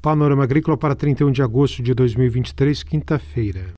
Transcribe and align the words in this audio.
Panorama 0.00 0.44
Agrícola 0.44 0.76
para 0.76 0.94
31 0.94 1.32
de 1.32 1.42
agosto 1.42 1.82
de 1.82 1.92
2023, 1.92 2.84
quinta-feira. 2.84 3.72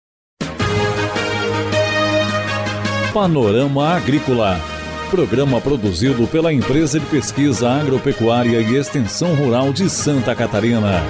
Panorama 3.15 3.89
Agrícola. 3.89 4.61
Programa 5.11 5.63
produzido 5.63 6.27
pela 6.29 6.53
Empresa 6.53 7.01
de 7.01 7.07
Pesquisa 7.07 7.71
Agropecuária 7.71 8.61
e 8.61 8.77
Extensão 8.77 9.35
Rural 9.35 9.73
de 9.73 9.89
Santa 9.89 10.35
Catarina. 10.35 11.01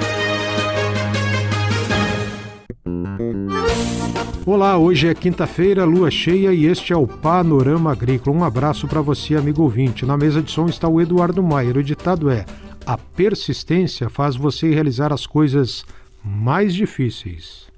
Olá, 4.47 4.79
hoje 4.79 5.09
é 5.09 5.15
quinta-feira, 5.15 5.85
lua 5.85 6.11
cheia 6.11 6.53
e 6.53 6.67
este 6.67 6.93
é 6.93 6.97
o 6.97 7.07
Panorama 7.07 7.91
Agrícola. 7.91 8.37
Um 8.37 8.45
abraço 8.45 8.87
para 8.87 9.03
você, 9.03 9.35
amigo 9.35 9.63
ouvinte. 9.63 10.07
Na 10.07 10.17
mesa 10.17 10.41
de 10.41 10.53
som 10.53 10.67
está 10.67 10.89
o 10.89 11.01
Eduardo 11.01 11.43
Maier. 11.43 11.77
O 11.77 11.83
ditado 11.83 12.31
é: 12.31 12.47
A 12.87 12.97
persistência 12.97 14.09
faz 14.09 14.37
você 14.37 14.71
realizar 14.71 15.13
as 15.13 15.27
coisas 15.27 15.85
mais 16.25 16.75
difíceis. 16.75 17.69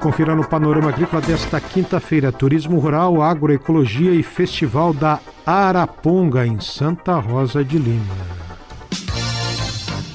Confira 0.00 0.34
no 0.34 0.48
Panorama 0.48 0.88
Agrícola 0.88 1.20
desta 1.20 1.60
quinta-feira: 1.60 2.32
Turismo 2.32 2.78
Rural, 2.78 3.20
Agroecologia 3.22 4.12
e 4.12 4.22
Festival 4.22 4.94
da 4.94 5.20
Araponga, 5.44 6.46
em 6.46 6.58
Santa 6.58 7.18
Rosa 7.18 7.62
de 7.62 7.78
Lima. 7.78 8.16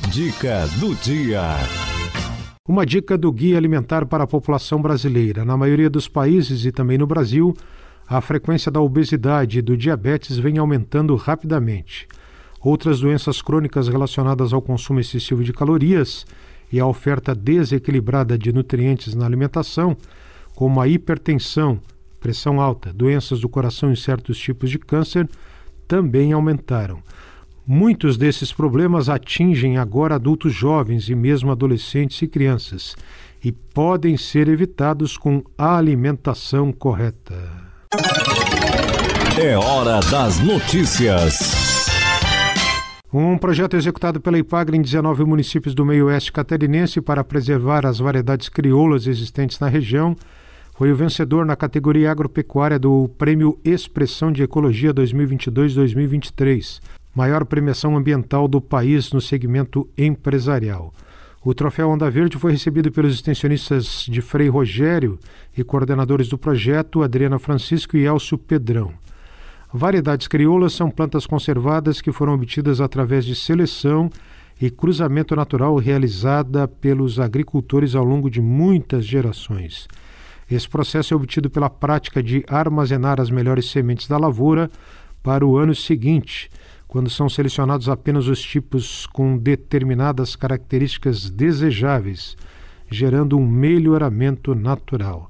Dica 0.10 0.66
do 0.80 0.96
dia. 0.96 1.58
Uma 2.68 2.84
dica 2.84 3.16
do 3.16 3.32
Guia 3.32 3.58
Alimentar 3.58 4.08
para 4.08 4.24
a 4.24 4.28
População 4.28 4.82
Brasileira. 4.82 5.46
Na 5.46 5.56
maioria 5.56 5.90
dos 5.90 6.08
países 6.08 6.66
e 6.66 6.72
também 6.72 6.98
no 6.98 7.06
Brasil, 7.06 7.54
a 8.08 8.22
frequência 8.22 8.72
da 8.72 8.80
obesidade 8.80 9.60
e 9.60 9.62
do 9.62 9.76
diabetes 9.76 10.38
vem 10.38 10.58
aumentando 10.58 11.16
rapidamente. 11.16 12.08
Outras 12.62 13.00
doenças 13.00 13.42
crônicas 13.42 13.88
relacionadas 13.88 14.54
ao 14.54 14.62
consumo 14.62 15.00
excessivo 15.00 15.44
de 15.44 15.54
calorias 15.54 16.26
e 16.72 16.80
a 16.80 16.86
oferta 16.86 17.34
desequilibrada 17.34 18.38
de 18.38 18.52
nutrientes 18.52 19.14
na 19.16 19.26
alimentação, 19.26 19.96
como 20.56 20.82
a 20.82 20.88
hipertensão, 20.88 21.80
pressão 22.20 22.62
alta, 22.62 22.92
doenças 22.94 23.40
do 23.40 23.50
coração 23.50 23.92
e 23.92 23.98
certos 23.98 24.38
tipos 24.38 24.70
de 24.70 24.80
câncer, 24.80 25.28
também 25.88 26.34
aumentaram. 26.34 27.02
Muitos 27.68 28.18
desses 28.18 28.54
problemas 28.54 29.10
atingem 29.10 29.78
agora 29.78 30.16
adultos 30.16 30.54
jovens 30.54 31.10
e 31.10 31.16
mesmo 31.16 31.52
adolescentes 31.52 32.22
e 32.22 32.28
crianças 32.28 32.96
e 33.44 33.52
podem 33.52 34.18
ser 34.18 34.48
evitados 34.48 35.18
com 35.18 35.44
a 35.58 35.78
alimentação 35.78 36.72
correta. 36.72 37.65
É 39.38 39.58
hora 39.58 40.00
das 40.10 40.40
notícias. 40.40 41.86
Um 43.14 43.38
projeto 43.38 43.76
executado 43.76 44.20
pela 44.20 44.38
IPAGRE 44.38 44.78
em 44.78 44.82
19 44.82 45.24
municípios 45.24 45.74
do 45.74 45.86
meio-oeste 45.86 46.32
catarinense 46.32 47.00
para 47.00 47.24
preservar 47.24 47.86
as 47.86 48.00
variedades 48.00 48.50
crioulas 48.50 49.08
existentes 49.08 49.60
na 49.60 49.68
região 49.68 50.16
foi 50.76 50.92
o 50.92 50.96
vencedor 50.96 51.46
na 51.46 51.56
categoria 51.56 52.12
agropecuária 52.12 52.78
do 52.78 53.10
Prêmio 53.18 53.58
Expressão 53.64 54.32
de 54.32 54.44
Ecologia 54.44 54.94
2022-2023, 54.94 56.82
maior 57.16 57.46
premiação 57.46 57.96
ambiental 57.96 58.48
do 58.48 58.60
país 58.60 59.14
no 59.14 59.22
segmento 59.22 59.88
empresarial. 59.98 60.94
O 61.48 61.54
troféu 61.54 61.92
Onda 61.92 62.10
Verde 62.10 62.40
foi 62.40 62.54
recebido 62.54 62.92
pelos 62.92 63.14
extensionistas 63.14 64.08
de 64.10 64.20
Frei 64.20 64.50
Rogério 64.50 65.20
e 65.56 65.64
coordenadores 65.64 66.28
do 66.28 66.40
projeto, 66.40 67.04
Adriana 67.04 67.38
Francisco 67.38 67.96
e 67.96 68.04
Elcio 68.04 68.36
Pedrão. 68.36 68.92
Variedades 69.72 70.28
crioulas 70.28 70.74
são 70.74 70.90
plantas 70.90 71.28
conservadas 71.28 72.02
que 72.02 72.12
foram 72.12 72.34
obtidas 72.34 72.82
através 72.82 73.24
de 73.24 73.36
seleção 73.36 74.10
e 74.60 74.72
cruzamento 74.72 75.36
natural 75.36 75.76
realizada 75.76 76.68
pelos 76.68 77.20
agricultores 77.20 77.94
ao 77.94 78.04
longo 78.04 78.28
de 78.28 78.42
muitas 78.42 79.06
gerações. 79.06 79.88
Esse 80.50 80.68
processo 80.68 81.14
é 81.14 81.18
obtido 81.18 81.48
pela 81.48 81.70
prática 81.70 82.24
de 82.24 82.44
armazenar 82.48 83.22
as 83.22 83.30
melhores 83.30 83.70
sementes 83.70 84.08
da 84.08 84.18
lavoura 84.18 84.68
para 85.22 85.46
o 85.46 85.58
ano 85.58 85.76
seguinte, 85.76 86.50
quando 86.96 87.10
são 87.10 87.28
selecionados 87.28 87.90
apenas 87.90 88.26
os 88.28 88.42
tipos 88.42 89.06
com 89.08 89.38
determinadas 89.38 90.34
características 90.34 91.30
desejáveis, 91.30 92.38
gerando 92.90 93.38
um 93.38 93.46
melhoramento 93.46 94.56
natural. 94.56 95.30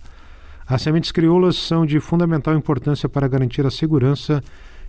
As 0.68 0.84
sementes 0.84 1.12
crioulas 1.12 1.56
são 1.56 1.84
de 1.84 2.00
fundamental 2.00 2.54
importância 2.54 3.10
para 3.10 3.28
garantir 3.28 3.66
a 3.66 3.72
segurança 3.72 4.44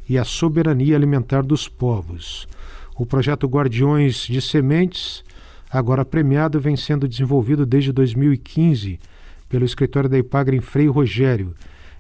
e 0.07 0.19
a 0.19 0.25
soberania 0.25 0.95
alimentar 0.95 1.41
dos 1.41 1.67
povos. 1.67 2.47
O 2.95 3.07
projeto 3.07 3.47
Guardiões 3.47 4.27
de 4.27 4.43
Sementes, 4.43 5.25
agora 5.71 6.05
premiado, 6.05 6.61
vem 6.61 6.77
sendo 6.77 7.09
desenvolvido 7.09 7.65
desde 7.65 7.91
2015 7.91 9.01
pelo 9.49 9.65
escritório 9.65 10.11
da 10.11 10.19
Ipagre 10.19 10.59
em 10.59 10.61
Frei 10.61 10.89
Rogério, 10.89 11.55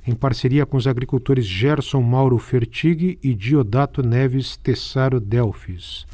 em 0.07 0.15
parceria 0.15 0.65
com 0.65 0.77
os 0.77 0.87
agricultores 0.87 1.45
Gerson 1.45 2.01
Mauro 2.01 2.39
Fertig 2.39 3.19
e 3.23 3.35
Diodato 3.35 4.03
Neves 4.03 4.57
Tessaro 4.57 5.19
Delfis. 5.19 6.07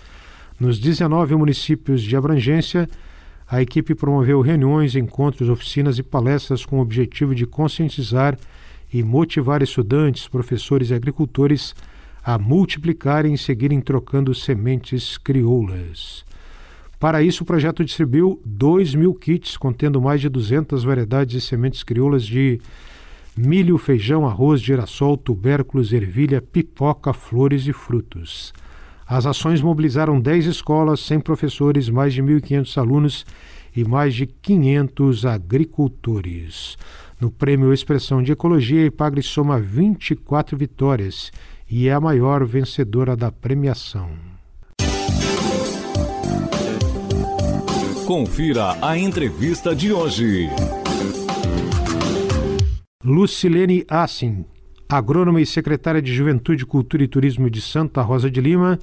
Nos 0.58 0.78
19 0.78 1.36
municípios 1.36 2.02
de 2.02 2.16
abrangência, 2.16 2.88
a 3.46 3.60
equipe 3.60 3.94
promoveu 3.94 4.40
reuniões, 4.40 4.96
encontros, 4.96 5.50
oficinas 5.50 5.98
e 5.98 6.02
palestras 6.02 6.64
com 6.64 6.78
o 6.78 6.82
objetivo 6.82 7.34
de 7.34 7.44
conscientizar 7.44 8.38
e 8.90 9.02
motivar 9.02 9.62
estudantes, 9.62 10.26
professores 10.26 10.88
e 10.88 10.94
agricultores 10.94 11.74
a 12.24 12.38
multiplicarem 12.38 13.34
e 13.34 13.38
seguirem 13.38 13.80
trocando 13.80 14.34
sementes 14.34 15.18
crioulas. 15.18 16.24
Para 16.98 17.22
isso, 17.22 17.42
o 17.42 17.46
projeto 17.46 17.84
distribuiu 17.84 18.40
2 18.44 18.94
mil 18.94 19.12
kits 19.12 19.56
contendo 19.56 20.00
mais 20.00 20.20
de 20.20 20.28
200 20.28 20.84
variedades 20.84 21.34
de 21.34 21.40
sementes 21.40 21.82
crioulas 21.82 22.24
de 22.24 22.60
milho, 23.36 23.78
feijão, 23.78 24.26
arroz, 24.26 24.60
girassol, 24.60 25.16
tubérculos, 25.16 25.92
ervilha, 25.92 26.40
pipoca, 26.40 27.12
flores 27.12 27.66
e 27.66 27.72
frutos. 27.72 28.52
As 29.06 29.26
ações 29.26 29.60
mobilizaram 29.60 30.20
10 30.20 30.46
escolas, 30.46 31.00
100 31.00 31.20
professores, 31.20 31.88
mais 31.88 32.14
de 32.14 32.22
1.500 32.22 32.78
alunos 32.78 33.26
e 33.74 33.84
mais 33.84 34.14
de 34.14 34.26
500 34.26 35.26
agricultores. 35.26 36.76
No 37.20 37.30
Prêmio 37.30 37.72
Expressão 37.72 38.22
de 38.22 38.32
Ecologia, 38.32 38.84
Ipagre 38.84 39.22
soma 39.22 39.60
24 39.60 40.56
vitórias 40.56 41.30
e 41.70 41.88
é 41.88 41.92
a 41.92 42.00
maior 42.00 42.44
vencedora 42.44 43.16
da 43.16 43.30
premiação. 43.30 44.10
Confira 48.06 48.76
a 48.82 48.98
entrevista 48.98 49.74
de 49.74 49.92
hoje. 49.92 50.50
Lucilene 53.04 53.84
Assim, 53.88 54.44
agrônoma 54.88 55.40
e 55.40 55.46
secretária 55.46 56.00
de 56.00 56.14
Juventude, 56.14 56.64
Cultura 56.64 57.02
e 57.02 57.08
Turismo 57.08 57.50
de 57.50 57.60
Santa 57.60 58.00
Rosa 58.00 58.30
de 58.30 58.40
Lima, 58.40 58.78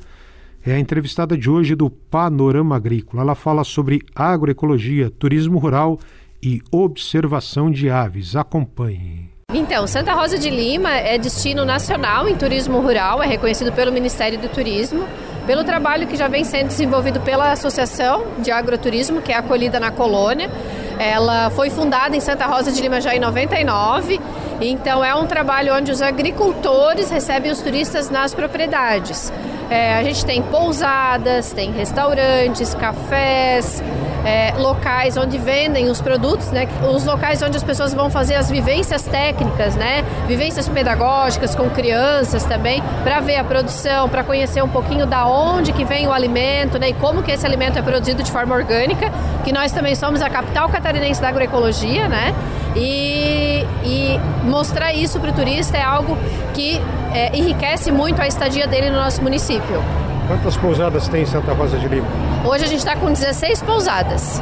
é 0.65 0.73
a 0.73 0.79
entrevistada 0.79 1.37
de 1.37 1.49
hoje 1.49 1.73
do 1.73 1.89
Panorama 1.89 2.75
Agrícola. 2.75 3.23
Ela 3.23 3.33
fala 3.33 3.63
sobre 3.63 4.01
agroecologia, 4.13 5.09
turismo 5.09 5.57
rural 5.57 5.97
e 6.43 6.61
observação 6.69 7.71
de 7.71 7.89
aves. 7.89 8.35
Acompanhe. 8.35 9.29
Então, 9.53 9.87
Santa 9.87 10.13
Rosa 10.13 10.37
de 10.37 10.49
Lima 10.49 10.91
é 10.91 11.17
destino 11.17 11.63
nacional 11.63 12.27
em 12.27 12.35
turismo 12.35 12.81
rural, 12.81 13.23
é 13.23 13.25
reconhecido 13.25 13.71
pelo 13.71 13.91
Ministério 13.91 14.37
do 14.37 14.49
Turismo, 14.49 15.07
pelo 15.47 15.63
trabalho 15.63 16.07
que 16.07 16.17
já 16.17 16.27
vem 16.27 16.43
sendo 16.43 16.67
desenvolvido 16.67 17.21
pela 17.21 17.51
Associação 17.51 18.25
de 18.39 18.51
Agroturismo, 18.51 19.21
que 19.21 19.31
é 19.31 19.37
acolhida 19.37 19.79
na 19.79 19.91
colônia. 19.91 20.51
Ela 20.99 21.49
foi 21.51 21.69
fundada 21.69 22.15
em 22.15 22.19
Santa 22.19 22.45
Rosa 22.45 22.73
de 22.73 22.81
Lima 22.81 22.99
já 22.99 23.15
em 23.15 23.19
99, 23.19 24.19
então 24.59 25.03
é 25.03 25.15
um 25.15 25.25
trabalho 25.25 25.73
onde 25.73 25.91
os 25.91 26.01
agricultores 26.01 27.09
recebem 27.09 27.49
os 27.49 27.61
turistas 27.61 28.09
nas 28.09 28.33
propriedades. 28.33 29.31
É, 29.69 29.95
a 29.95 30.03
gente 30.03 30.25
tem 30.25 30.41
pousadas, 30.41 31.53
tem 31.53 31.71
restaurantes, 31.71 32.73
cafés, 32.73 33.81
é, 34.25 34.53
locais 34.57 35.15
onde 35.15 35.37
vendem 35.37 35.89
os 35.89 36.01
produtos, 36.01 36.51
né? 36.51 36.67
Os 36.93 37.05
locais 37.05 37.41
onde 37.41 37.55
as 37.55 37.63
pessoas 37.63 37.93
vão 37.93 38.09
fazer 38.09 38.35
as 38.35 38.49
vivências 38.49 39.03
técnicas, 39.03 39.75
né? 39.75 40.03
Vivências 40.29 40.69
pedagógicas 40.69 41.55
com 41.55 41.67
crianças 41.71 42.43
também, 42.45 42.83
para 43.03 43.19
ver 43.19 43.37
a 43.37 43.43
produção, 43.43 44.07
para 44.07 44.23
conhecer 44.23 44.63
um 44.63 44.69
pouquinho 44.69 45.07
da 45.07 45.25
onde 45.25 45.73
que 45.73 45.83
vem 45.83 46.05
o 46.05 46.11
alimento, 46.11 46.77
né? 46.77 46.89
E 46.89 46.93
como 46.93 47.23
que 47.23 47.31
esse 47.31 47.43
alimento 47.47 47.79
é 47.79 47.81
produzido 47.81 48.21
de 48.21 48.31
forma 48.31 48.53
orgânica, 48.53 49.11
que 49.43 49.51
nós 49.51 49.71
também 49.71 49.95
somos 49.95 50.21
a 50.21 50.29
capital 50.29 50.69
catarinense 50.69 51.19
da 51.19 51.29
agroecologia, 51.29 52.07
né? 52.07 52.35
E, 52.75 53.65
e 53.83 54.19
mostrar 54.43 54.93
isso 54.93 55.19
para 55.19 55.31
o 55.31 55.33
turista 55.33 55.75
é 55.75 55.81
algo 55.81 56.15
que 56.53 56.79
é, 57.11 57.35
enriquece 57.35 57.91
muito 57.91 58.21
a 58.21 58.27
estadia 58.27 58.67
dele 58.67 58.91
no 58.91 58.97
nosso 58.97 59.23
município. 59.23 59.83
Quantas 60.27 60.55
pousadas 60.57 61.07
tem 61.07 61.23
em 61.23 61.25
Santa 61.25 61.53
Rosa 61.53 61.75
de 61.79 61.87
Lima? 61.87 62.07
Hoje 62.45 62.65
a 62.65 62.67
gente 62.67 62.77
está 62.77 62.95
com 62.95 63.11
16 63.11 63.63
pousadas. 63.63 64.39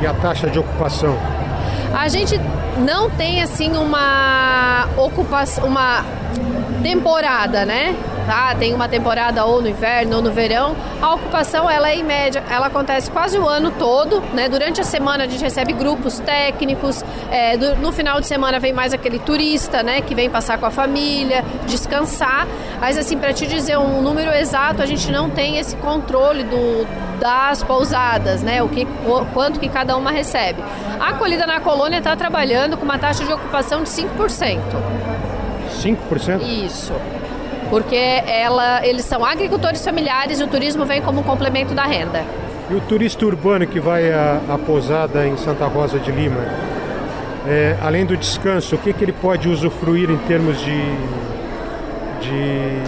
E 0.00 0.06
a 0.06 0.14
taxa 0.14 0.48
de 0.48 0.60
ocupação? 0.60 1.18
A 1.92 2.06
gente 2.06 2.40
não 2.78 3.10
tem 3.10 3.42
assim 3.42 3.76
uma 3.76 4.88
ocupação, 4.96 5.66
uma 5.66 6.04
temporada, 6.82 7.64
né? 7.64 7.96
ah, 8.28 8.54
tem 8.54 8.74
uma 8.74 8.88
temporada 8.88 9.44
ou 9.44 9.62
no 9.62 9.68
inverno 9.68 10.16
ou 10.16 10.22
no 10.22 10.30
verão, 10.30 10.76
a 11.00 11.14
ocupação 11.14 11.68
ela 11.68 11.90
é 11.90 11.96
em 11.96 12.02
média, 12.02 12.42
ela 12.50 12.66
acontece 12.66 13.10
quase 13.10 13.38
o 13.38 13.48
ano 13.48 13.70
todo, 13.72 14.20
né? 14.34 14.48
Durante 14.48 14.80
a 14.80 14.84
semana 14.84 15.24
a 15.24 15.26
gente 15.26 15.42
recebe 15.42 15.72
grupos 15.72 16.18
técnicos, 16.20 17.04
é, 17.30 17.56
do, 17.56 17.76
no 17.76 17.92
final 17.92 18.20
de 18.20 18.26
semana 18.26 18.58
vem 18.58 18.72
mais 18.72 18.92
aquele 18.92 19.18
turista, 19.18 19.82
né? 19.82 20.00
Que 20.00 20.14
vem 20.14 20.28
passar 20.28 20.58
com 20.58 20.66
a 20.66 20.70
família, 20.70 21.44
descansar. 21.66 22.46
Mas 22.80 22.98
assim, 22.98 23.16
para 23.16 23.32
te 23.32 23.46
dizer 23.46 23.78
um 23.78 24.02
número 24.02 24.30
exato, 24.32 24.82
a 24.82 24.86
gente 24.86 25.10
não 25.10 25.30
tem 25.30 25.58
esse 25.58 25.76
controle 25.76 26.44
do, 26.44 26.86
das 27.18 27.62
pousadas, 27.62 28.42
né? 28.42 28.62
O 28.62 28.68
que, 28.68 28.86
o, 29.06 29.24
quanto 29.32 29.60
que 29.60 29.68
cada 29.68 29.96
uma 29.96 30.10
recebe. 30.10 30.62
A 31.00 31.10
acolhida 31.10 31.46
na 31.46 31.60
colônia 31.60 31.98
está 31.98 32.16
trabalhando 32.16 32.76
com 32.76 32.84
uma 32.84 32.98
taxa 32.98 33.24
de 33.24 33.32
ocupação 33.32 33.82
de 33.82 33.88
5%. 33.88 34.60
5%? 35.82 36.42
Isso. 36.42 36.92
Porque 37.70 38.22
ela, 38.26 38.86
eles 38.86 39.04
são 39.04 39.24
agricultores 39.24 39.84
familiares 39.84 40.40
e 40.40 40.44
o 40.44 40.48
turismo 40.48 40.84
vem 40.84 41.02
como 41.02 41.20
um 41.20 41.22
complemento 41.22 41.74
da 41.74 41.84
renda. 41.84 42.24
E 42.70 42.74
o 42.74 42.80
turista 42.80 43.24
urbano 43.24 43.66
que 43.66 43.80
vai 43.80 44.12
à, 44.12 44.40
à 44.48 44.58
pousada 44.58 45.26
em 45.26 45.36
Santa 45.36 45.66
Rosa 45.66 45.98
de 45.98 46.10
Lima, 46.10 46.40
é, 47.46 47.76
além 47.82 48.04
do 48.04 48.16
descanso, 48.16 48.74
o 48.74 48.78
que, 48.78 48.92
que 48.92 49.04
ele 49.04 49.12
pode 49.12 49.48
usufruir 49.48 50.10
em 50.10 50.18
termos 50.18 50.58
de, 50.60 50.80
de 52.20 52.82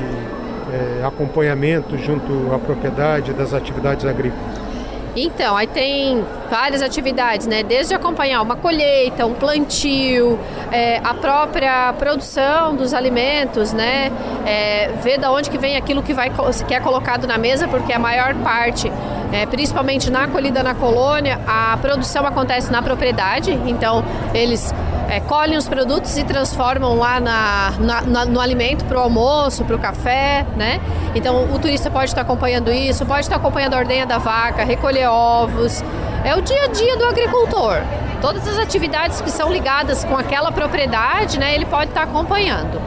é, 0.73 1.05
acompanhamento 1.05 1.97
junto 1.99 2.53
à 2.55 2.59
propriedade 2.59 3.33
das 3.33 3.53
atividades 3.53 4.05
agrícolas? 4.07 4.71
Então, 5.17 5.57
aí 5.57 5.67
tem 5.67 6.25
várias 6.49 6.83
atividades, 6.83 7.47
né? 7.47 7.65
Desde 7.65 7.95
acompanhar 7.95 8.43
uma 8.43 8.55
colheita, 8.55 9.27
um 9.27 9.35
plantio, 9.35 10.39
é, 10.71 11.01
a 11.03 11.15
própria 11.15 11.93
produção 11.95 12.77
dos 12.77 12.95
alimentos, 12.95 13.73
né? 13.73 14.13
É, 14.47 14.93
ver 15.03 15.19
da 15.19 15.33
onde 15.33 15.51
que 15.51 15.59
vem 15.59 15.77
aquilo 15.77 16.01
que, 16.03 16.15
vai, 16.15 16.31
que 16.67 16.75
é 16.75 16.79
colocado 16.79 17.27
na 17.27 17.39
mesa, 17.39 17.67
porque 17.67 17.93
a 17.93 17.99
maior 17.99 18.35
parte, 18.37 18.91
é, 19.33 19.47
principalmente 19.47 20.11
na 20.11 20.25
acolhida 20.25 20.63
na 20.63 20.75
colônia, 20.75 21.41
a 21.45 21.77
produção 21.79 22.25
acontece 22.25 22.71
na 22.71 22.81
propriedade, 22.81 23.53
então 23.67 24.05
eles 24.33 24.73
é, 25.11 25.19
colhem 25.19 25.59
os 25.59 25.67
produtos 25.67 26.17
e 26.17 26.23
transformam 26.23 26.97
lá 26.97 27.19
na, 27.19 27.73
na, 27.81 28.01
na 28.03 28.25
no 28.25 28.41
alimento 28.41 28.85
para 28.85 28.97
o 28.97 29.01
almoço, 29.01 29.65
para 29.65 29.75
o 29.75 29.79
café, 29.79 30.47
né? 30.57 30.81
Então 31.17 31.53
o 31.53 31.59
turista 31.59 31.91
pode 31.91 32.07
estar 32.07 32.21
acompanhando 32.21 32.71
isso, 32.71 33.05
pode 33.05 33.23
estar 33.23 33.37
acompanhando 33.37 33.75
a 33.75 33.79
ordenha 33.79 34.07
da 34.07 34.19
vaca, 34.19 34.63
recolher 34.63 35.09
ovos. 35.09 35.83
É 36.25 36.37
o 36.37 36.41
dia 36.41 36.65
a 36.65 36.67
dia 36.69 36.97
do 36.97 37.05
agricultor. 37.05 37.83
Todas 38.21 38.47
as 38.47 38.59
atividades 38.59 39.21
que 39.21 39.31
são 39.31 39.53
ligadas 39.53 40.05
com 40.05 40.17
aquela 40.17 40.53
propriedade, 40.53 41.41
né, 41.41 41.55
ele 41.55 41.65
pode 41.65 41.91
estar 41.91 42.05
acompanhando. 42.05 42.81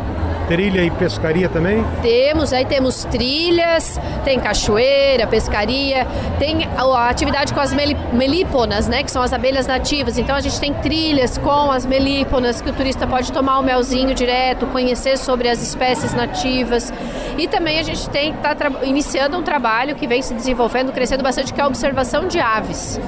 Trilha 0.48 0.84
e 0.84 0.92
pescaria 0.92 1.48
também? 1.48 1.86
Temos, 2.02 2.52
aí 2.52 2.66
temos 2.66 3.06
trilhas, 3.06 4.00
tem 4.24 4.40
cachoeira, 4.40 5.26
pescaria, 5.26 6.06
tem 6.38 6.68
a 6.76 7.10
atividade 7.10 7.54
com 7.54 7.60
as 7.60 7.74
melíponas, 7.74 8.88
né, 8.88 9.04
que 9.04 9.12
são 9.12 9.22
as 9.22 9.32
abelhas 9.32 9.68
nativas. 9.68 10.18
Então 10.18 10.36
a 10.36 10.42
gente 10.42 10.60
tem 10.60 10.74
trilhas 10.74 11.38
com 11.38 11.72
as 11.72 11.86
melíponas 11.86 12.62
que 12.62 12.70
o 12.70 12.74
turista 12.74 13.08
pode 13.08 13.32
tomar 13.32 13.60
o 13.60 13.64
melzinho 13.64 14.14
direto, 14.14 14.68
conhecer 14.68 15.18
sobre 15.18 15.48
as 15.48 15.62
espécies 15.62 16.14
nativas. 16.14 16.92
E 17.38 17.48
também 17.48 17.80
a 17.80 17.84
gente 17.84 18.10
tem 18.10 18.34
tá 18.34 18.56
iniciando 18.84 19.38
um 19.38 19.44
trabalho 19.44 19.96
que 19.96 20.06
vem 20.06 20.22
se 20.22 20.34
desenvolvendo, 20.34 20.92
crescendo 20.92 21.24
bastante, 21.24 21.54
que 21.54 21.60
é 21.60 21.64
a 21.64 21.68
observação 21.68 22.28
de 22.28 22.40
aves. 22.40 23.00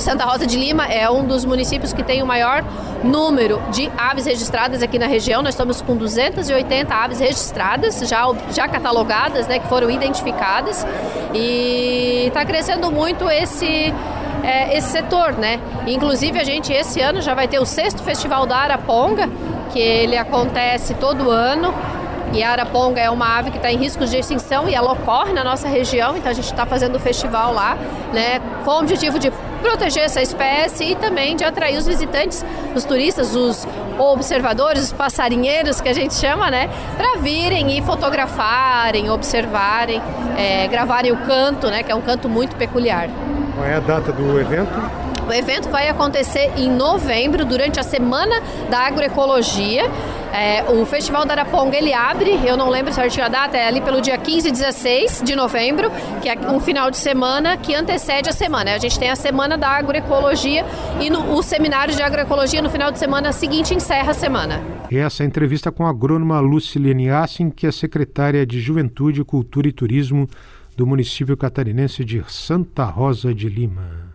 Santa 0.00 0.24
Rosa 0.24 0.46
de 0.46 0.58
Lima 0.58 0.86
é 0.86 1.08
um 1.08 1.24
dos 1.24 1.44
municípios 1.44 1.92
que 1.92 2.02
tem 2.02 2.22
o 2.22 2.26
maior 2.26 2.64
número 3.02 3.60
de 3.70 3.90
aves 3.96 4.26
registradas 4.26 4.82
aqui 4.82 4.98
na 4.98 5.06
região. 5.06 5.42
Nós 5.42 5.54
estamos 5.54 5.80
com 5.80 5.96
280 5.96 6.94
aves 6.94 7.20
registradas, 7.20 8.00
já, 8.06 8.26
já 8.52 8.68
catalogadas, 8.68 9.46
né, 9.46 9.58
que 9.58 9.66
foram 9.68 9.90
identificadas. 9.90 10.86
E 11.34 12.24
está 12.26 12.44
crescendo 12.44 12.90
muito 12.90 13.28
esse, 13.30 13.92
é, 14.42 14.76
esse 14.76 14.88
setor, 14.88 15.32
né? 15.32 15.60
Inclusive 15.86 16.38
a 16.38 16.44
gente 16.44 16.72
esse 16.72 17.00
ano 17.00 17.20
já 17.20 17.34
vai 17.34 17.48
ter 17.48 17.58
o 17.58 17.66
sexto 17.66 18.02
Festival 18.02 18.46
da 18.46 18.56
Araponga, 18.56 19.28
que 19.72 19.78
ele 19.78 20.16
acontece 20.16 20.94
todo 20.94 21.30
ano. 21.30 21.72
E 22.32 22.42
a 22.42 22.50
araponga 22.50 23.00
é 23.00 23.08
uma 23.08 23.38
ave 23.38 23.50
que 23.50 23.56
está 23.56 23.70
em 23.70 23.76
risco 23.76 24.04
de 24.04 24.16
extinção 24.16 24.68
e 24.68 24.74
ela 24.74 24.92
ocorre 24.92 25.32
na 25.32 25.44
nossa 25.44 25.68
região, 25.68 26.16
então 26.16 26.30
a 26.30 26.34
gente 26.34 26.50
está 26.50 26.66
fazendo 26.66 26.96
o 26.96 26.98
festival 26.98 27.54
lá, 27.54 27.78
né, 28.12 28.40
com 28.64 28.72
o 28.72 28.78
objetivo 28.80 29.18
de 29.18 29.30
proteger 29.60 30.04
essa 30.04 30.22
espécie 30.22 30.92
e 30.92 30.94
também 30.96 31.36
de 31.36 31.44
atrair 31.44 31.76
os 31.76 31.86
visitantes, 31.86 32.44
os 32.74 32.84
turistas, 32.84 33.34
os 33.34 33.66
observadores, 33.98 34.84
os 34.84 34.92
passarinheiros 34.92 35.80
que 35.80 35.88
a 35.88 35.92
gente 35.94 36.14
chama, 36.14 36.50
né, 36.50 36.68
para 36.96 37.16
virem 37.20 37.78
e 37.78 37.82
fotografarem, 37.82 39.10
observarem, 39.10 40.00
é, 40.36 40.68
gravarem 40.68 41.12
o 41.12 41.16
canto, 41.18 41.68
né, 41.68 41.82
que 41.82 41.90
é 41.90 41.94
um 41.94 42.02
canto 42.02 42.28
muito 42.28 42.56
peculiar. 42.56 43.08
Qual 43.56 43.66
é 43.66 43.74
a 43.74 43.80
data 43.80 44.12
do 44.12 44.38
evento? 44.38 44.70
O 45.26 45.32
evento 45.32 45.70
vai 45.70 45.88
acontecer 45.88 46.52
em 46.58 46.70
novembro, 46.70 47.42
durante 47.42 47.80
a 47.80 47.82
Semana 47.82 48.38
da 48.68 48.80
Agroecologia. 48.80 49.84
É, 50.30 50.62
o 50.70 50.84
Festival 50.84 51.24
da 51.24 51.32
Araponga 51.32 51.74
ele 51.74 51.94
abre, 51.94 52.38
eu 52.46 52.54
não 52.54 52.68
lembro 52.68 52.92
certinho 52.92 53.24
a 53.24 53.28
data, 53.30 53.56
é 53.56 53.66
ali 53.66 53.80
pelo 53.80 54.02
dia 54.02 54.18
15 54.18 54.48
e 54.48 54.52
16 54.52 55.22
de 55.24 55.34
novembro, 55.34 55.90
que 56.20 56.28
é 56.28 56.38
um 56.50 56.60
final 56.60 56.90
de 56.90 56.98
semana 56.98 57.56
que 57.56 57.74
antecede 57.74 58.28
a 58.28 58.32
semana. 58.32 58.74
A 58.74 58.78
gente 58.78 58.98
tem 58.98 59.08
a 59.08 59.16
Semana 59.16 59.56
da 59.56 59.68
Agroecologia 59.68 60.62
e 61.00 61.08
no, 61.08 61.34
o 61.34 61.42
seminário 61.42 61.94
de 61.94 62.02
agroecologia 62.02 62.60
no 62.60 62.68
final 62.68 62.92
de 62.92 62.98
semana 62.98 63.32
seguinte 63.32 63.72
encerra 63.72 64.10
a 64.10 64.14
semana. 64.14 64.60
Essa 64.92 65.22
é 65.22 65.26
entrevista 65.26 65.72
com 65.72 65.86
a 65.86 65.88
agrônoma 65.88 66.38
Lucilene 66.40 67.08
Assin, 67.08 67.48
que 67.48 67.66
é 67.66 67.72
secretária 67.72 68.44
de 68.44 68.60
Juventude, 68.60 69.24
Cultura 69.24 69.66
e 69.66 69.72
Turismo 69.72 70.28
do 70.76 70.86
município 70.86 71.36
catarinense 71.36 72.04
de 72.04 72.22
Santa 72.28 72.84
Rosa 72.84 73.34
de 73.34 73.48
Lima. 73.48 74.14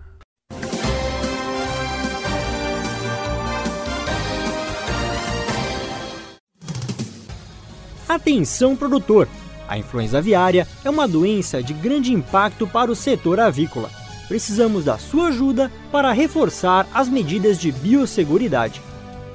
Atenção 8.07 8.75
produtor! 8.75 9.27
A 9.67 9.77
influenza 9.77 10.19
aviária 10.19 10.67
é 10.83 10.89
uma 10.89 11.07
doença 11.07 11.63
de 11.63 11.73
grande 11.73 12.13
impacto 12.13 12.67
para 12.67 12.91
o 12.91 12.95
setor 12.95 13.39
avícola. 13.39 13.89
Precisamos 14.27 14.85
da 14.85 14.97
sua 14.97 15.29
ajuda 15.29 15.71
para 15.91 16.11
reforçar 16.11 16.87
as 16.93 17.09
medidas 17.09 17.57
de 17.57 17.71
biosseguridade. 17.71 18.81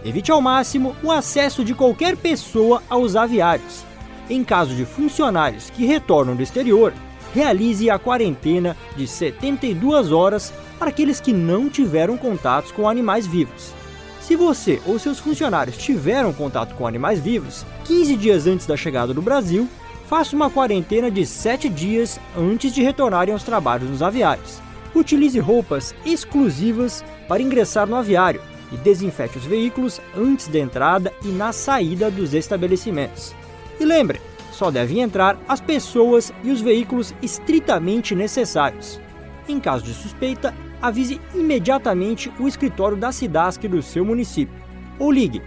Evite 0.05 0.31
ao 0.31 0.41
máximo 0.41 0.95
o 1.03 1.11
acesso 1.11 1.65
de 1.65 1.75
qualquer 1.75 2.17
pessoa 2.17 2.83
aos 2.89 3.17
aviários. 3.17 3.85
Em 4.29 4.45
caso 4.45 4.75
de 4.75 4.85
funcionários 4.85 5.71
que 5.71 5.87
retornam 5.87 6.37
do 6.37 6.43
exterior, 6.43 6.93
realize 7.37 7.91
a 7.91 7.99
quarentena 7.99 8.75
de 8.97 9.07
72 9.07 10.11
horas 10.11 10.55
para 10.79 10.89
aqueles 10.89 11.21
que 11.21 11.35
não 11.35 11.69
tiveram 11.69 12.17
contatos 12.17 12.73
com 12.73 12.89
animais 12.89 13.27
vivos. 13.27 13.75
Se 14.23 14.35
você 14.35 14.81
ou 14.87 14.99
seus 14.99 15.19
funcionários 15.19 15.77
tiveram 15.77 16.33
contato 16.33 16.75
com 16.75 16.87
animais 16.87 17.21
vivos 17.21 17.67
15 17.85 18.17
dias 18.17 18.47
antes 18.47 18.67
da 18.67 18.75
chegada 18.75 19.13
do 19.13 19.21
Brasil, 19.21 19.69
faça 20.09 20.35
uma 20.35 20.49
quarentena 20.49 21.11
de 21.11 21.27
7 21.27 21.69
dias 21.69 22.19
antes 22.35 22.73
de 22.73 22.83
retornarem 22.83 23.35
aos 23.35 23.43
trabalhos 23.43 23.91
nos 23.91 24.03
aviários. 24.03 24.59
Utilize 24.95 25.39
roupas 25.39 25.95
exclusivas 26.07 27.05
para 27.29 27.43
ingressar 27.43 27.87
no 27.87 27.97
aviário 27.97 28.41
e 28.73 28.79
desinfete 28.79 29.37
os 29.37 29.45
veículos 29.45 30.01
antes 30.17 30.49
da 30.49 30.59
entrada 30.59 31.13
e 31.23 31.29
na 31.29 31.53
saída 31.53 32.11
dos 32.11 32.33
estabelecimentos. 32.33 33.35
E 33.79 33.85
lembre, 33.85 34.23
só 34.57 34.71
devem 34.71 35.01
entrar 35.01 35.39
as 35.47 35.61
pessoas 35.61 36.33
e 36.43 36.51
os 36.51 36.63
veículos 36.63 37.15
estritamente 37.21 38.15
necessários. 38.15 38.99
Em 39.47 39.61
caso 39.61 39.85
de 39.85 39.93
suspeita, 39.93 40.55
avise 40.81 41.21
imediatamente 41.35 42.33
o 42.41 42.49
escritório 42.49 42.97
da 42.97 43.13
SIDASC 43.13 43.69
do 43.69 43.83
seu 43.83 44.05
município 44.05 44.55
ou 44.99 45.13
ligue 45.13 45.43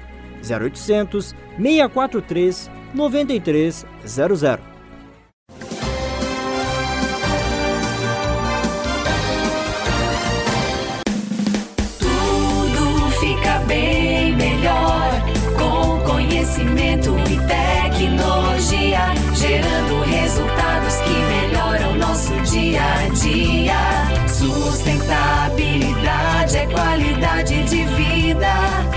0800 0.48 1.36
643 1.58 2.70
9300. 2.94 4.69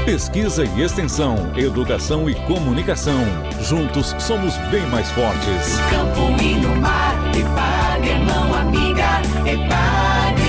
Pesquisa 0.04 0.64
e 0.64 0.82
extensão, 0.82 1.36
educação 1.56 2.28
e 2.28 2.34
comunicação. 2.34 3.22
Juntos 3.62 4.14
somos 4.18 4.56
bem 4.70 4.84
mais 4.88 5.08
fortes. 5.12 5.78
Campo 5.90 6.42
e 6.42 6.54
no 6.54 6.74
mar, 6.76 7.14
Epagre, 7.36 8.18
mão 8.24 8.52
amiga, 8.52 9.20
Epagre. 9.46 10.42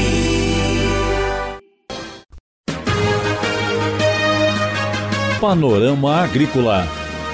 Panorama 5.40 6.24
Agrícola 6.24 6.88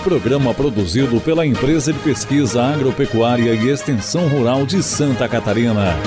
Programa 0.04 0.54
produzido 0.54 1.20
pela 1.20 1.46
Empresa 1.46 1.92
de 1.92 2.00
Pesquisa 2.00 2.64
Agropecuária 2.64 3.54
e 3.54 3.70
Extensão 3.70 4.28
Rural 4.30 4.66
de 4.66 4.82
Santa 4.82 5.28
Catarina. 5.28 5.98